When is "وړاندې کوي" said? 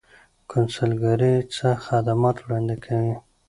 2.41-3.13